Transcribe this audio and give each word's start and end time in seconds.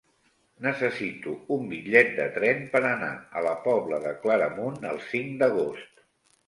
Necessito 0.67 1.33
un 1.57 1.67
bitllet 1.75 2.09
de 2.21 2.25
tren 2.39 2.65
per 2.73 2.81
anar 2.95 3.13
a 3.41 3.45
la 3.49 3.55
Pobla 3.69 4.01
de 4.09 4.19
Claramunt 4.27 4.93
el 4.95 5.01
cinc 5.15 5.35
d'agost. 5.45 6.09